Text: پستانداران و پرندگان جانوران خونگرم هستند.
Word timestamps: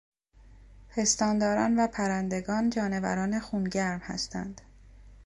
پستانداران 0.89 1.75
و 1.79 1.87
پرندگان 1.87 2.69
جانوران 2.69 3.39
خونگرم 3.39 3.99
هستند. 3.99 4.61